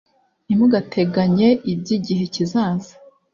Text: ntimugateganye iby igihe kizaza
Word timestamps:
ntimugateganye 0.45 1.49
iby 1.71 1.87
igihe 1.97 2.23
kizaza 2.33 2.93